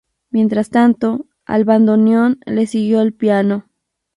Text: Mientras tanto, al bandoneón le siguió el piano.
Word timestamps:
Mientras 0.31 0.71
tanto, 0.71 1.27
al 1.45 1.63
bandoneón 1.63 2.39
le 2.47 2.65
siguió 2.65 3.01
el 3.01 3.13
piano. 3.13 3.69